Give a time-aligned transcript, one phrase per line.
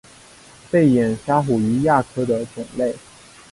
[0.71, 2.95] 背眼虾虎鱼亚科的种类。